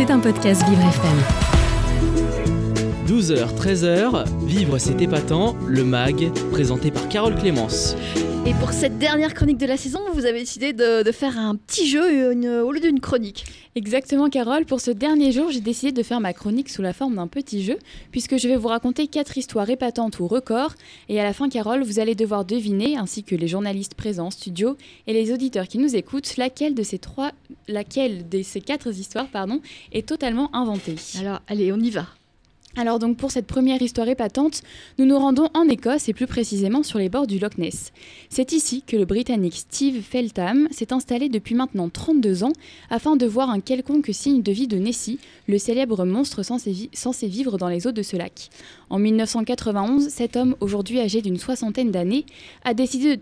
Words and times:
C'est 0.00 0.10
un 0.10 0.18
podcast 0.18 0.66
Vivre 0.66 0.80
FM. 0.80 1.18
12h, 3.06 3.54
13h, 3.54 4.24
Vivre 4.46 4.78
c'est 4.78 5.02
épatant, 5.02 5.54
le 5.66 5.84
MAG, 5.84 6.32
présenté 6.52 6.90
par 6.90 7.06
Carole 7.10 7.34
Clémence. 7.34 7.96
Et 8.46 8.54
pour 8.54 8.72
cette 8.72 8.98
dernière 8.98 9.34
chronique 9.34 9.58
de 9.58 9.66
la 9.66 9.76
saison, 9.76 10.00
vous 10.14 10.24
avez 10.24 10.40
décidé 10.40 10.72
de, 10.72 11.02
de 11.04 11.12
faire 11.12 11.38
un 11.38 11.54
petit 11.56 11.86
jeu 11.86 12.32
une- 12.32 12.48
au 12.48 12.72
lieu 12.72 12.80
d'une 12.80 12.98
chronique. 12.98 13.44
Exactement, 13.76 14.28
Carole. 14.30 14.64
Pour 14.64 14.80
ce 14.80 14.90
dernier 14.90 15.30
jour, 15.30 15.50
j'ai 15.50 15.60
décidé 15.60 15.92
de 15.92 16.02
faire 16.02 16.20
ma 16.20 16.32
chronique 16.32 16.68
sous 16.70 16.80
la 16.82 16.92
forme 16.92 17.16
d'un 17.16 17.26
petit 17.28 17.62
jeu, 17.62 17.78
puisque 18.10 18.38
je 18.38 18.48
vais 18.48 18.56
vous 18.56 18.68
raconter 18.68 19.06
quatre 19.08 19.36
histoires 19.38 19.68
épatantes 19.68 20.18
ou 20.20 20.26
records. 20.26 20.74
Et 21.08 21.20
à 21.20 21.24
la 21.24 21.32
fin, 21.34 21.48
Carole, 21.48 21.82
vous 21.84 22.00
allez 22.00 22.14
devoir 22.14 22.44
deviner, 22.44 22.96
ainsi 22.96 23.22
que 23.22 23.36
les 23.36 23.46
journalistes 23.46 23.94
présents 23.94 24.26
en 24.26 24.30
studio 24.30 24.76
et 25.06 25.12
les 25.12 25.32
auditeurs 25.32 25.68
qui 25.68 25.78
nous 25.78 25.94
écoutent, 25.94 26.36
laquelle 26.38 26.74
de 26.74 26.82
ces 26.82 26.98
trois, 26.98 27.32
laquelle 27.68 28.28
de 28.28 28.42
ces 28.42 28.60
quatre 28.62 28.88
histoires, 28.88 29.28
pardon, 29.28 29.60
est 29.92 30.08
totalement 30.08 30.52
inventée. 30.56 30.96
Alors, 31.20 31.40
allez, 31.46 31.72
on 31.72 31.78
y 31.78 31.90
va. 31.90 32.06
Alors 32.76 33.00
donc 33.00 33.16
pour 33.16 33.32
cette 33.32 33.48
première 33.48 33.82
histoire 33.82 34.08
épatante, 34.08 34.62
nous 34.98 35.04
nous 35.04 35.18
rendons 35.18 35.48
en 35.54 35.68
Écosse 35.68 36.08
et 36.08 36.12
plus 36.12 36.28
précisément 36.28 36.84
sur 36.84 37.00
les 37.00 37.08
bords 37.08 37.26
du 37.26 37.40
Loch 37.40 37.58
Ness. 37.58 37.92
C'est 38.28 38.52
ici 38.52 38.84
que 38.86 38.96
le 38.96 39.04
Britannique 39.04 39.56
Steve 39.56 40.02
Feltham 40.02 40.68
s'est 40.70 40.92
installé 40.92 41.28
depuis 41.28 41.56
maintenant 41.56 41.88
32 41.88 42.44
ans 42.44 42.52
afin 42.88 43.16
de 43.16 43.26
voir 43.26 43.50
un 43.50 43.58
quelconque 43.58 44.10
signe 44.12 44.42
de 44.42 44.52
vie 44.52 44.68
de 44.68 44.78
Nessie, 44.78 45.18
le 45.48 45.58
célèbre 45.58 46.04
monstre 46.04 46.44
censé, 46.44 46.90
censé 46.92 47.26
vivre 47.26 47.58
dans 47.58 47.68
les 47.68 47.88
eaux 47.88 47.92
de 47.92 48.02
ce 48.02 48.16
lac. 48.16 48.50
En 48.90 48.98
1991, 48.98 50.08
cet 50.08 50.36
homme, 50.36 50.56
aujourd'hui 50.58 50.98
âgé 50.98 51.22
d'une 51.22 51.38
soixantaine 51.38 51.92
d'années, 51.92 52.26
a 52.64 52.74
décidé, 52.74 53.20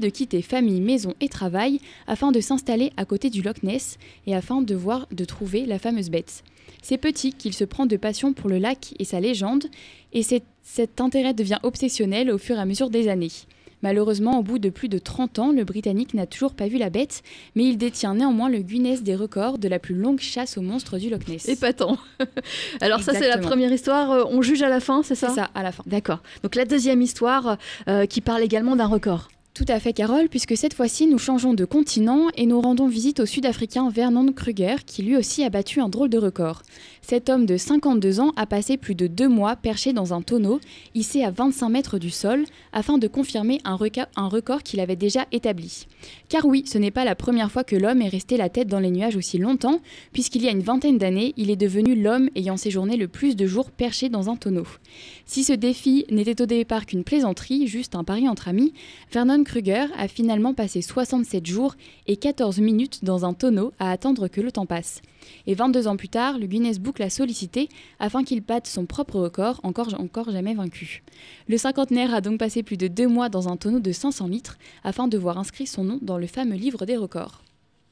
de 0.00 0.08
quitter 0.08 0.42
famille, 0.42 0.80
maison 0.80 1.14
et 1.20 1.28
travail 1.28 1.80
afin 2.08 2.32
de 2.32 2.40
s'installer 2.40 2.92
à 2.96 3.04
côté 3.04 3.30
du 3.30 3.40
Loch 3.40 3.62
Ness 3.62 3.96
et 4.26 4.34
afin 4.34 4.60
de 4.60 4.74
voir, 4.74 5.06
de 5.12 5.24
trouver 5.24 5.66
la 5.66 5.78
fameuse 5.78 6.10
bête. 6.10 6.42
C'est 6.82 6.98
petit 6.98 7.32
qu'il 7.32 7.54
se 7.54 7.62
prend 7.62 7.86
de 7.86 7.96
passion 7.96 8.32
pour 8.32 8.50
le 8.50 8.58
lac 8.58 8.92
et 8.98 9.04
sa 9.04 9.20
légende, 9.20 9.66
et 10.12 10.22
cet 10.24 11.00
intérêt 11.00 11.32
devient 11.32 11.60
obsessionnel 11.62 12.28
au 12.32 12.38
fur 12.38 12.56
et 12.56 12.60
à 12.60 12.64
mesure 12.64 12.90
des 12.90 13.06
années. 13.06 13.30
Malheureusement, 13.82 14.38
au 14.38 14.42
bout 14.42 14.58
de 14.58 14.70
plus 14.70 14.88
de 14.88 14.98
30 14.98 15.38
ans, 15.38 15.52
le 15.52 15.64
Britannique 15.64 16.14
n'a 16.14 16.26
toujours 16.26 16.54
pas 16.54 16.66
vu 16.68 16.78
la 16.78 16.90
bête, 16.90 17.22
mais 17.54 17.64
il 17.64 17.78
détient 17.78 18.14
néanmoins 18.14 18.48
le 18.48 18.58
Guinness 18.58 19.02
des 19.02 19.14
records 19.14 19.58
de 19.58 19.68
la 19.68 19.78
plus 19.78 19.94
longue 19.94 20.20
chasse 20.20 20.58
aux 20.58 20.62
monstres 20.62 20.98
du 20.98 21.10
Loch 21.10 21.26
Ness. 21.28 21.48
Épatant. 21.48 21.96
Alors 22.80 23.02
ça, 23.02 23.12
c'est 23.14 23.28
la 23.28 23.38
première 23.38 23.72
histoire. 23.72 24.10
euh, 24.10 24.24
On 24.30 24.42
juge 24.42 24.62
à 24.62 24.68
la 24.68 24.80
fin, 24.80 25.02
c'est 25.02 25.14
ça? 25.14 25.28
C'est 25.28 25.34
ça, 25.36 25.50
à 25.54 25.62
la 25.62 25.72
fin. 25.72 25.82
D'accord. 25.86 26.20
Donc 26.42 26.54
la 26.54 26.64
deuxième 26.64 27.02
histoire 27.02 27.56
euh, 27.88 28.06
qui 28.06 28.20
parle 28.20 28.42
également 28.42 28.76
d'un 28.76 28.86
record. 28.86 29.28
Tout 29.58 29.64
à 29.66 29.80
fait, 29.80 29.92
Carole, 29.92 30.28
puisque 30.28 30.56
cette 30.56 30.72
fois-ci, 30.72 31.08
nous 31.08 31.18
changeons 31.18 31.52
de 31.52 31.64
continent 31.64 32.28
et 32.36 32.46
nous 32.46 32.60
rendons 32.60 32.86
visite 32.86 33.18
au 33.18 33.26
Sud-Africain 33.26 33.90
Vernon 33.90 34.32
Kruger, 34.32 34.76
qui 34.86 35.02
lui 35.02 35.16
aussi 35.16 35.42
a 35.42 35.50
battu 35.50 35.80
un 35.80 35.88
drôle 35.88 36.10
de 36.10 36.16
record. 36.16 36.62
Cet 37.02 37.28
homme 37.28 37.44
de 37.44 37.56
52 37.56 38.20
ans 38.20 38.32
a 38.36 38.46
passé 38.46 38.76
plus 38.76 38.94
de 38.94 39.08
deux 39.08 39.26
mois 39.28 39.56
perché 39.56 39.92
dans 39.92 40.14
un 40.14 40.22
tonneau, 40.22 40.60
hissé 40.94 41.24
à 41.24 41.32
25 41.32 41.70
mètres 41.70 41.98
du 41.98 42.10
sol, 42.10 42.44
afin 42.72 42.98
de 42.98 43.08
confirmer 43.08 43.58
un, 43.64 43.74
record 43.74 44.62
qu'il 44.62 44.78
avait 44.78 44.94
déjà 44.94 45.26
établi. 45.32 45.88
Car 46.28 46.46
oui, 46.46 46.62
ce 46.64 46.78
n'est 46.78 46.92
pas 46.92 47.04
la 47.04 47.16
première 47.16 47.50
fois 47.50 47.64
que 47.64 47.74
l'homme 47.74 48.00
est 48.00 48.08
resté 48.08 48.36
la 48.36 48.50
tête 48.50 48.68
dans 48.68 48.78
les 48.78 48.92
nuages 48.92 49.16
aussi 49.16 49.38
longtemps, 49.38 49.80
puisqu'il 50.12 50.44
y 50.44 50.48
a 50.48 50.52
une 50.52 50.62
vingtaine 50.62 50.98
d'années, 50.98 51.34
il 51.36 51.50
est 51.50 51.56
devenu 51.56 52.00
l'homme 52.00 52.30
ayant 52.36 52.56
séjourné 52.56 52.96
le 52.96 53.08
plus 53.08 53.34
de 53.34 53.46
jours 53.46 53.72
perché 53.72 54.08
dans 54.08 54.30
un 54.30 54.36
tonneau. 54.36 54.68
Si 55.26 55.42
ce 55.42 55.52
défi 55.52 56.04
n'était 56.12 56.40
au 56.40 56.46
départ 56.46 56.86
qu'une 56.86 57.02
plaisanterie, 57.02 57.66
juste 57.66 57.96
un 57.96 58.04
pari 58.04 58.28
entre 58.28 58.46
amis, 58.46 58.72
Vernon 59.10 59.42
Kruger 59.48 59.86
a 59.96 60.08
finalement 60.08 60.52
passé 60.52 60.82
67 60.82 61.46
jours 61.46 61.74
et 62.06 62.18
14 62.18 62.60
minutes 62.60 63.02
dans 63.02 63.24
un 63.24 63.32
tonneau 63.32 63.72
à 63.78 63.90
attendre 63.90 64.28
que 64.28 64.42
le 64.42 64.52
temps 64.52 64.66
passe. 64.66 65.00
Et 65.46 65.54
22 65.54 65.88
ans 65.88 65.96
plus 65.96 66.10
tard, 66.10 66.38
le 66.38 66.46
Guinness 66.46 66.78
Book 66.78 66.98
l'a 66.98 67.08
sollicité 67.08 67.70
afin 67.98 68.24
qu'il 68.24 68.42
batte 68.42 68.66
son 68.66 68.84
propre 68.84 69.18
record, 69.18 69.58
encore, 69.62 69.98
encore 69.98 70.30
jamais 70.30 70.52
vaincu. 70.52 71.02
Le 71.48 71.56
cinquantenaire 71.56 72.12
a 72.12 72.20
donc 72.20 72.38
passé 72.38 72.62
plus 72.62 72.76
de 72.76 72.88
deux 72.88 73.08
mois 73.08 73.30
dans 73.30 73.48
un 73.48 73.56
tonneau 73.56 73.80
de 73.80 73.90
500 73.90 74.28
litres 74.28 74.58
afin 74.84 75.08
de 75.08 75.16
voir 75.16 75.38
inscrit 75.38 75.66
son 75.66 75.82
nom 75.82 75.98
dans 76.02 76.18
le 76.18 76.26
fameux 76.26 76.56
livre 76.56 76.84
des 76.84 76.98
records. 76.98 77.42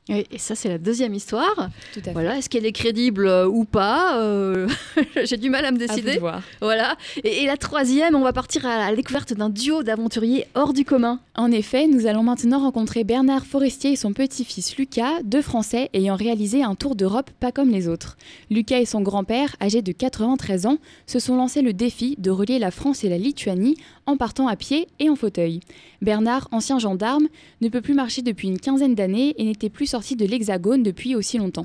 Et 0.08 0.38
ça, 0.38 0.54
c'est 0.54 0.68
la 0.68 0.78
deuxième 0.78 1.14
histoire. 1.14 1.68
Tout 1.92 1.98
à 1.98 2.02
fait. 2.02 2.12
Voilà, 2.12 2.36
est-ce 2.38 2.48
qu'elle 2.48 2.64
est 2.64 2.70
crédible 2.70 3.26
euh, 3.26 3.48
ou 3.48 3.64
pas 3.64 4.20
Euh, 4.20 4.68
J'ai 5.24 5.36
du 5.36 5.50
mal 5.50 5.64
à 5.64 5.72
me 5.72 5.76
À 5.82 5.86
vous 5.86 5.86
décider. 5.94 6.14
de 6.14 6.20
voir. 6.20 6.42
Voilà. 6.60 6.96
Et, 7.24 7.42
et 7.42 7.46
la 7.46 7.56
troisième, 7.56 8.14
on 8.14 8.20
va 8.22 8.32
partir 8.32 8.64
à 8.66 8.88
la 8.90 8.94
découverte 8.94 9.34
d'un 9.34 9.48
duo 9.50 9.82
d'aventuriers 9.82 10.46
hors 10.54 10.72
du 10.72 10.84
commun. 10.84 11.18
En 11.34 11.50
effet, 11.50 11.88
nous 11.88 12.06
allons 12.06 12.22
maintenant 12.22 12.60
rencontrer 12.60 13.02
Bernard 13.02 13.46
Forestier 13.46 13.92
et 13.92 13.96
son 13.96 14.12
petit-fils 14.12 14.76
Lucas, 14.76 15.22
deux 15.24 15.42
Français 15.42 15.90
ayant 15.92 16.14
réalisé 16.14 16.62
un 16.62 16.76
tour 16.76 16.94
d'Europe 16.94 17.30
pas 17.40 17.50
comme 17.50 17.70
les 17.70 17.88
autres. 17.88 18.16
Lucas 18.48 18.78
et 18.78 18.86
son 18.86 19.00
grand-père, 19.00 19.56
âgés 19.60 19.82
de 19.82 19.90
93 19.90 20.66
ans, 20.66 20.78
se 21.08 21.18
sont 21.18 21.34
lancés 21.36 21.62
le 21.62 21.72
défi 21.72 22.14
de 22.18 22.30
relier 22.30 22.60
la 22.60 22.70
France 22.70 23.02
et 23.02 23.08
la 23.08 23.18
Lituanie 23.18 23.76
en 24.06 24.16
partant 24.16 24.46
à 24.46 24.54
pied 24.54 24.86
et 25.00 25.10
en 25.10 25.16
fauteuil. 25.16 25.58
Bernard, 26.00 26.46
ancien 26.52 26.78
gendarme, 26.78 27.26
ne 27.60 27.68
peut 27.68 27.80
plus 27.80 27.94
marcher 27.94 28.22
depuis 28.22 28.46
une 28.46 28.60
quinzaine 28.60 28.94
d'années 28.94 29.34
et 29.36 29.44
n'était 29.44 29.68
plus 29.68 29.86
sorti 29.96 30.14
de 30.14 30.26
l'Hexagone 30.26 30.82
depuis 30.82 31.14
aussi 31.14 31.38
longtemps. 31.38 31.64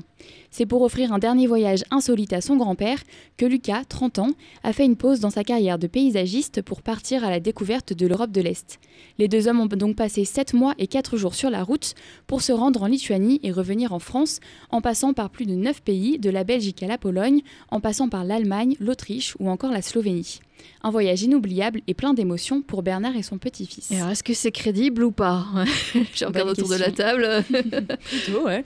C'est 0.50 0.64
pour 0.64 0.80
offrir 0.80 1.12
un 1.12 1.18
dernier 1.18 1.46
voyage 1.46 1.84
insolite 1.90 2.32
à 2.32 2.40
son 2.40 2.56
grand-père 2.56 3.02
que 3.36 3.44
Lucas, 3.44 3.84
30 3.86 4.20
ans, 4.20 4.30
a 4.62 4.72
fait 4.72 4.86
une 4.86 4.96
pause 4.96 5.20
dans 5.20 5.28
sa 5.28 5.44
carrière 5.44 5.78
de 5.78 5.86
paysagiste 5.86 6.62
pour 6.62 6.80
partir 6.80 7.24
à 7.24 7.30
la 7.30 7.40
découverte 7.40 7.92
de 7.92 8.06
l'Europe 8.06 8.32
de 8.32 8.40
l'Est. 8.40 8.80
Les 9.18 9.28
deux 9.28 9.48
hommes 9.48 9.60
ont 9.60 9.66
donc 9.66 9.96
passé 9.96 10.24
7 10.24 10.54
mois 10.54 10.72
et 10.78 10.86
4 10.86 11.18
jours 11.18 11.34
sur 11.34 11.50
la 11.50 11.62
route 11.62 11.94
pour 12.26 12.40
se 12.40 12.52
rendre 12.52 12.82
en 12.82 12.86
Lituanie 12.86 13.38
et 13.42 13.52
revenir 13.52 13.92
en 13.92 13.98
France, 13.98 14.40
en 14.70 14.80
passant 14.80 15.12
par 15.12 15.28
plus 15.28 15.44
de 15.44 15.54
9 15.54 15.82
pays, 15.82 16.18
de 16.18 16.30
la 16.30 16.42
Belgique 16.42 16.82
à 16.82 16.86
la 16.86 16.96
Pologne, 16.96 17.42
en 17.70 17.80
passant 17.80 18.08
par 18.08 18.24
l'Allemagne, 18.24 18.76
l'Autriche 18.80 19.36
ou 19.40 19.50
encore 19.50 19.72
la 19.72 19.82
Slovénie. 19.82 20.40
Un 20.82 20.90
voyage 20.90 21.22
inoubliable 21.22 21.80
et 21.86 21.94
plein 21.94 22.14
d'émotions 22.14 22.62
pour 22.62 22.82
Bernard 22.82 23.16
et 23.16 23.22
son 23.22 23.38
petit-fils. 23.38 23.90
Et 23.90 23.96
alors, 23.96 24.10
est-ce 24.10 24.22
que 24.22 24.34
c'est 24.34 24.52
crédible 24.52 25.04
ou 25.04 25.12
pas 25.12 25.44
Je 26.14 26.24
regarde 26.24 26.48
autour 26.50 26.68
de 26.68 26.76
la 26.76 26.90
table. 26.90 27.44
Plutôt, 28.04 28.44
ouais. 28.44 28.64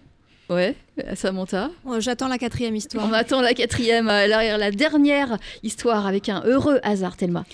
ouais, 0.51 0.75
Samantha. 1.15 1.71
Oh, 1.85 2.01
J'attends 2.01 2.29
la 2.29 2.39
quatrième 2.39 2.77
histoire. 2.77 3.07
On 3.09 3.13
attend 3.13 3.41
la 3.41 3.55
quatrième, 3.55 4.09
euh, 4.09 4.27
la, 4.27 4.57
la 4.59 4.71
dernière 4.71 5.39
histoire 5.63 6.07
avec 6.07 6.29
un 6.29 6.43
heureux 6.45 6.81
hasard, 6.83 7.17
Thelma. 7.17 7.45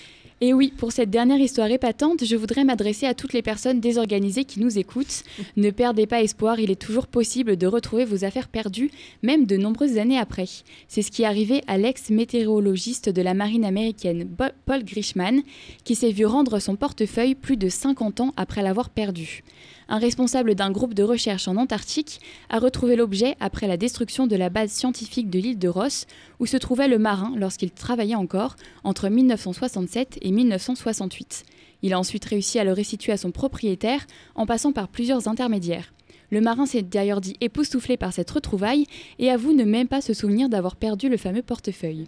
Et 0.45 0.53
oui, 0.53 0.73
pour 0.75 0.91
cette 0.91 1.09
dernière 1.09 1.39
histoire 1.39 1.71
épatante, 1.71 2.25
je 2.25 2.35
voudrais 2.35 2.65
m'adresser 2.65 3.05
à 3.05 3.13
toutes 3.13 3.31
les 3.31 3.41
personnes 3.41 3.79
désorganisées 3.79 4.43
qui 4.43 4.59
nous 4.59 4.77
écoutent. 4.77 5.23
Ne 5.55 5.71
perdez 5.71 6.05
pas 6.05 6.21
espoir, 6.21 6.59
il 6.59 6.69
est 6.69 6.81
toujours 6.81 7.07
possible 7.07 7.55
de 7.55 7.65
retrouver 7.65 8.03
vos 8.03 8.25
affaires 8.25 8.49
perdues, 8.49 8.91
même 9.21 9.45
de 9.45 9.55
nombreuses 9.55 9.97
années 9.97 10.19
après. 10.19 10.49
C'est 10.89 11.01
ce 11.01 11.11
qui 11.11 11.21
est 11.21 11.27
arrivé 11.27 11.63
à 11.67 11.77
l'ex-météorologiste 11.77 13.07
de 13.07 13.21
la 13.21 13.33
marine 13.33 13.63
américaine 13.63 14.27
Paul 14.65 14.83
Grishman, 14.83 15.43
qui 15.85 15.95
s'est 15.95 16.11
vu 16.11 16.25
rendre 16.25 16.59
son 16.59 16.75
portefeuille 16.75 17.35
plus 17.35 17.55
de 17.55 17.69
50 17.69 18.19
ans 18.19 18.33
après 18.35 18.63
l'avoir 18.63 18.89
perdu. 18.89 19.43
Un 19.89 19.97
responsable 19.97 20.55
d'un 20.55 20.71
groupe 20.71 20.93
de 20.93 21.03
recherche 21.03 21.47
en 21.47 21.55
Antarctique 21.55 22.19
a 22.49 22.59
retrouvé 22.59 22.95
l'objet 22.95 23.35
après 23.39 23.67
la 23.67 23.77
destruction 23.77 24.27
de 24.27 24.35
la 24.35 24.49
base 24.49 24.71
scientifique 24.71 25.29
de 25.29 25.39
l'île 25.39 25.59
de 25.59 25.67
Ross, 25.67 26.05
où 26.39 26.45
se 26.45 26.57
trouvait 26.57 26.87
le 26.87 26.97
marin 26.97 27.33
lorsqu'il 27.37 27.71
travaillait 27.71 28.15
encore 28.15 28.55
entre 28.83 29.09
1967 29.09 30.19
et 30.21 30.31
1968. 30.33 31.43
Il 31.81 31.93
a 31.93 31.99
ensuite 31.99 32.25
réussi 32.25 32.59
à 32.59 32.63
le 32.63 32.73
restituer 32.73 33.11
à 33.11 33.17
son 33.17 33.31
propriétaire 33.31 34.05
en 34.35 34.45
passant 34.45 34.71
par 34.71 34.87
plusieurs 34.87 35.27
intermédiaires. 35.27 35.93
Le 36.31 36.41
marin 36.41 36.65
s'est 36.65 36.81
d'ailleurs 36.81 37.21
dit 37.21 37.35
époustouflé 37.41 37.95
par 37.97 38.11
cette 38.13 38.31
retrouvaille 38.31 38.85
et 39.19 39.29
avoue 39.29 39.53
ne 39.53 39.63
même 39.63 39.87
pas 39.87 40.01
se 40.01 40.13
souvenir 40.13 40.49
d'avoir 40.49 40.75
perdu 40.75 41.07
le 41.09 41.17
fameux 41.17 41.43
portefeuille. 41.43 42.07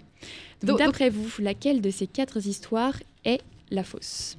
Donc- 0.64 0.80
D'après 0.80 1.10
vous, 1.10 1.30
laquelle 1.40 1.82
de 1.82 1.92
ces 1.92 2.08
quatre 2.08 2.46
histoires 2.48 2.96
est 3.24 3.42
la 3.70 3.84
fausse? 3.84 4.38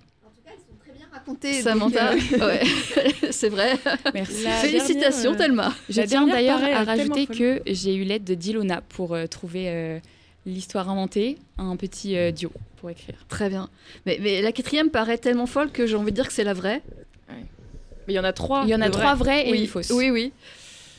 Racontez, 1.13 1.63
Samantha, 1.63 2.13
donc, 2.15 2.23
euh, 2.35 2.47
ouais, 2.47 2.63
c'est 3.31 3.49
vrai. 3.49 3.73
Merci. 4.13 4.43
La 4.43 4.51
Félicitations, 4.51 5.33
dernière, 5.33 5.41
euh, 5.41 5.47
Thelma. 5.47 5.75
Je 5.89 6.01
La 6.03 6.07
tiens 6.07 6.27
d'ailleurs 6.27 6.63
à 6.63 6.85
rajouter 6.85 7.27
que 7.27 7.63
j'ai 7.65 7.95
eu 7.95 8.05
l'aide 8.05 8.25
de 8.25 8.35
Dilona 8.35 8.83
pour 8.83 9.15
euh, 9.15 9.27
trouver 9.27 9.69
euh, 9.69 9.99
l'histoire 10.47 10.89
inventée, 10.89 11.37
un 11.59 11.77
petit 11.77 12.16
euh, 12.16 12.31
duo 12.33 12.51
pour 12.77 12.89
écrire. 12.91 13.16
Très 13.28 13.48
bien. 13.48 13.69
Mais, 14.07 14.19
mais 14.22 14.41
la 14.41 14.53
quatrième 14.53 14.91
paraît 14.91 15.19
tellement 15.19 15.47
folle 15.47 15.71
que 15.71 15.87
j'ai 15.87 15.97
envie 15.97 16.13
de 16.13 16.16
dire 16.16 16.27
que 16.28 16.33
c'est 16.33 16.45
la 16.45 16.54
vraie. 16.54 16.83
Mais 17.28 18.13
il 18.13 18.16
y 18.16 18.19
en 18.21 18.25
a 18.25 18.33
trois. 18.33 18.63
Il 18.65 18.71
y 18.71 18.75
en 18.75 18.81
a 18.81 18.89
trois 18.89 19.15
vraies 19.16 19.48
et 19.48 19.53
oui, 19.53 19.60
une 19.63 19.66
fausse. 19.66 19.91
Oui, 19.91 20.10
oui. 20.10 20.33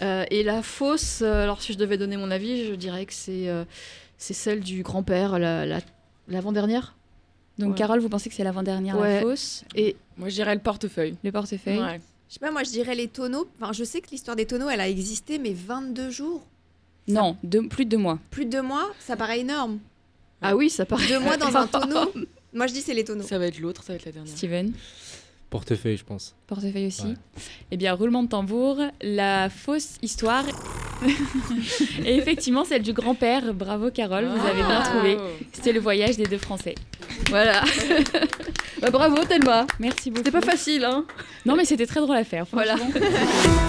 Euh, 0.01 0.25
et 0.29 0.43
la 0.43 0.61
fausse, 0.61 1.21
euh, 1.21 1.43
alors 1.43 1.61
si 1.61 1.71
je 1.73 1.77
devais 1.77 1.97
donner 1.97 2.17
mon 2.17 2.29
avis, 2.29 2.65
je 2.67 2.73
dirais 2.73 3.05
que 3.05 3.13
c'est 3.13 3.47
euh, 3.47 3.63
c'est 4.17 4.33
celle 4.33 4.59
du 4.59 4.83
grand-père, 4.83 5.39
la- 5.39 5.65
la- 5.65 5.79
l'avant-dernière. 6.27 6.95
Donc 7.57 7.71
Ouais. 7.71 7.77
Carole, 7.77 7.99
vous 7.99 8.09
pensez 8.09 8.29
que 8.29 8.35
c'est 8.35 8.43
l'avant-dernière 8.43 8.99
Ouais. 8.99 9.15
la 9.15 9.21
fausse? 9.21 9.63
Et 9.73 9.95
Moi, 10.17 10.27
je 10.29 10.33
dirais 10.35 10.53
le 10.53 10.61
portefeuille. 10.61 11.15
Le 11.23 11.31
portefeuille 11.31 11.79
Ouais. 11.79 12.01
Je 12.27 12.33
sais 12.33 12.39
pas, 12.41 12.51
moi 12.51 12.63
je 12.63 12.71
dirais 12.71 12.93
les 12.93 13.07
tonneaux. 13.07 13.47
Enfin, 13.61 13.71
je 13.71 13.85
sais 13.85 14.01
que 14.01 14.09
l'histoire 14.11 14.35
des 14.35 14.45
tonneaux, 14.45 14.67
elle 14.69 14.81
a 14.81 14.89
existé, 14.89 15.39
mais 15.39 15.53
22 15.53 16.09
jours. 16.09 16.45
Non, 17.07 17.37
deux- 17.43 17.67
plus 17.67 17.85
de 17.85 17.91
deux 17.91 17.97
mois. 17.97 18.19
Plus 18.31 18.45
de 18.45 18.51
deux 18.51 18.61
mois, 18.61 18.89
ça 18.99 19.15
paraît 19.15 19.39
énorme. 19.39 19.79
ah 20.41 20.55
oui, 20.55 20.69
ça 20.69 20.85
paraît. 20.85 21.07
Deux 21.07 21.19
mois 21.19 21.37
dans 21.37 21.55
un 21.55 21.67
tonneau. 21.67 22.11
Moi 22.53 22.67
je 22.67 22.73
dis 22.73 22.81
c'est 22.81 22.93
les 22.93 23.03
tonneaux. 23.03 23.23
Ça 23.23 23.37
va 23.39 23.47
être 23.47 23.59
l'autre, 23.59 23.83
ça 23.83 23.93
va 23.93 23.97
être 23.97 24.05
la 24.05 24.11
dernière. 24.11 24.35
Steven 24.35 24.71
Portefeuille, 25.49 25.95
je 25.95 26.03
pense. 26.03 26.35
Portefeuille 26.47 26.87
aussi. 26.87 27.03
Ouais. 27.07 27.13
Eh 27.71 27.77
bien, 27.77 27.93
roulement 27.93 28.21
de 28.21 28.27
tambour, 28.27 28.81
la 29.01 29.49
fausse 29.49 29.95
histoire 30.01 30.43
est 32.05 32.15
effectivement 32.17 32.65
celle 32.65 32.81
du 32.81 32.91
grand-père. 32.91 33.53
Bravo 33.53 33.89
Carole, 33.89 34.25
vous 34.25 34.45
avez 34.45 34.61
bien 34.61 34.81
Ah. 34.83 34.89
trouvé. 34.89 35.17
C'était 35.53 35.71
le 35.71 35.79
voyage 35.79 36.17
des 36.17 36.25
deux 36.25 36.37
Français. 36.37 36.75
Voilà. 37.29 37.63
Bah, 38.79 38.91
bravo 38.91 39.23
Thelma. 39.23 39.65
Merci 39.79 40.11
beaucoup. 40.11 40.25
C'était 40.25 40.39
pas 40.39 40.45
facile, 40.45 40.85
hein 40.85 41.03
Non, 41.47 41.55
mais 41.55 41.65
c'était 41.65 41.87
très 41.87 41.99
drôle 41.99 42.15
à 42.17 42.23
faire. 42.23 42.45
Voilà. 42.51 42.75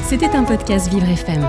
C'était 0.06 0.26
un 0.36 0.44
podcast 0.44 0.90
Vivre 0.92 1.08
FM. 1.08 1.48